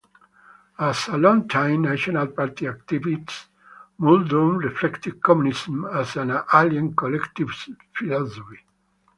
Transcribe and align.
As 0.79 1.09
a 1.09 1.17
long-time 1.19 1.83
National 1.83 2.25
Party 2.25 2.65
activist, 2.65 3.45
Muldoon 3.99 4.57
rejected 4.57 5.21
Communism 5.21 5.85
as 5.85 6.15
an 6.15 6.31
'alien' 6.51 6.95
collectivist 6.95 7.69
philosophy. 7.93 8.65